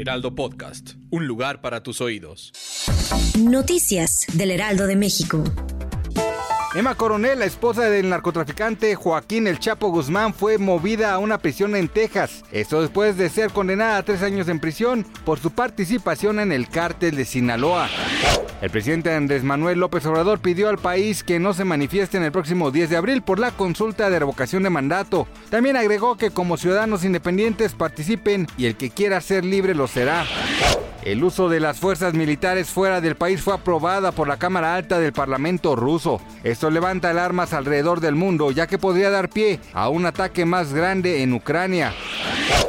Heraldo 0.00 0.34
Podcast, 0.34 0.92
un 1.10 1.26
lugar 1.26 1.60
para 1.60 1.82
tus 1.82 2.00
oídos. 2.00 2.52
Noticias 3.38 4.24
del 4.32 4.50
Heraldo 4.50 4.86
de 4.86 4.96
México. 4.96 5.44
Emma 6.74 6.94
Coronel, 6.94 7.40
la 7.40 7.44
esposa 7.44 7.82
del 7.82 8.08
narcotraficante 8.08 8.94
Joaquín 8.94 9.46
El 9.46 9.58
Chapo 9.58 9.90
Guzmán, 9.90 10.32
fue 10.32 10.56
movida 10.56 11.12
a 11.12 11.18
una 11.18 11.36
prisión 11.36 11.76
en 11.76 11.88
Texas. 11.88 12.44
Esto 12.50 12.80
después 12.80 13.18
de 13.18 13.28
ser 13.28 13.50
condenada 13.50 13.98
a 13.98 14.02
tres 14.02 14.22
años 14.22 14.48
en 14.48 14.58
prisión 14.58 15.04
por 15.26 15.38
su 15.38 15.50
participación 15.50 16.40
en 16.40 16.52
el 16.52 16.70
cártel 16.70 17.16
de 17.16 17.26
Sinaloa. 17.26 17.90
El 18.60 18.68
presidente 18.68 19.14
Andrés 19.14 19.42
Manuel 19.42 19.80
López 19.80 20.04
Obrador 20.04 20.40
pidió 20.40 20.68
al 20.68 20.76
país 20.76 21.24
que 21.24 21.38
no 21.38 21.54
se 21.54 21.64
manifieste 21.64 22.18
en 22.18 22.24
el 22.24 22.32
próximo 22.32 22.70
10 22.70 22.90
de 22.90 22.96
abril 22.98 23.22
por 23.22 23.38
la 23.38 23.52
consulta 23.52 24.10
de 24.10 24.18
revocación 24.18 24.62
de 24.62 24.68
mandato. 24.68 25.26
También 25.48 25.76
agregó 25.76 26.18
que 26.18 26.30
como 26.30 26.58
ciudadanos 26.58 27.02
independientes 27.04 27.72
participen 27.72 28.46
y 28.58 28.66
el 28.66 28.76
que 28.76 28.90
quiera 28.90 29.22
ser 29.22 29.46
libre 29.46 29.74
lo 29.74 29.86
será. 29.86 30.26
El 31.02 31.24
uso 31.24 31.48
de 31.48 31.60
las 31.60 31.78
fuerzas 31.78 32.12
militares 32.12 32.68
fuera 32.68 33.00
del 33.00 33.16
país 33.16 33.40
fue 33.40 33.54
aprobada 33.54 34.12
por 34.12 34.28
la 34.28 34.36
Cámara 34.36 34.74
Alta 34.74 34.98
del 34.98 35.14
Parlamento 35.14 35.74
ruso. 35.74 36.20
Esto 36.44 36.68
levanta 36.68 37.08
alarmas 37.08 37.54
alrededor 37.54 38.00
del 38.00 38.14
mundo, 38.14 38.50
ya 38.50 38.66
que 38.66 38.76
podría 38.76 39.08
dar 39.08 39.30
pie 39.30 39.58
a 39.72 39.88
un 39.88 40.04
ataque 40.04 40.44
más 40.44 40.74
grande 40.74 41.22
en 41.22 41.32
Ucrania. 41.32 41.94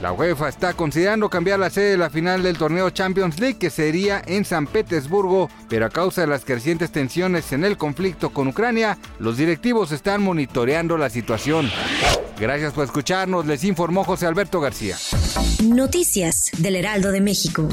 La 0.00 0.12
UEFA 0.12 0.48
está 0.48 0.74
considerando 0.74 1.30
cambiar 1.30 1.60
la 1.60 1.70
sede 1.70 1.92
de 1.92 1.96
la 1.96 2.10
final 2.10 2.42
del 2.42 2.58
torneo 2.58 2.90
Champions 2.90 3.38
League, 3.38 3.58
que 3.58 3.70
sería 3.70 4.20
en 4.26 4.44
San 4.44 4.66
Petersburgo, 4.66 5.48
pero 5.68 5.86
a 5.86 5.90
causa 5.90 6.22
de 6.22 6.26
las 6.26 6.44
crecientes 6.44 6.90
tensiones 6.90 7.52
en 7.52 7.64
el 7.64 7.76
conflicto 7.76 8.30
con 8.30 8.48
Ucrania, 8.48 8.98
los 9.20 9.36
directivos 9.36 9.92
están 9.92 10.22
monitoreando 10.22 10.98
la 10.98 11.08
situación. 11.08 11.70
Gracias 12.40 12.72
por 12.72 12.84
escucharnos, 12.84 13.46
les 13.46 13.62
informó 13.62 14.02
José 14.02 14.26
Alberto 14.26 14.60
García. 14.60 14.96
Noticias 15.62 16.50
del 16.58 16.74
Heraldo 16.74 17.12
de 17.12 17.20
México. 17.20 17.68